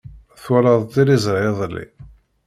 Twalaḍ 0.43 0.81
tiliẓri 0.93 1.43
iḍelli. 1.49 1.85